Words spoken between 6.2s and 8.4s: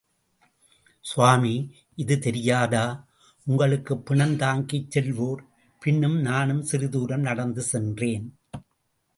நானும் சிறிது தூரம் நடந்து சென்றேன்.